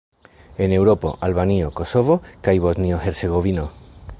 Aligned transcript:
En 0.65 0.71
Eŭropo: 0.77 1.11
Albanio, 1.27 1.67
Kosovo 1.81 2.15
kaj 2.49 2.57
Bosnio-Hercegovino. 2.65 3.69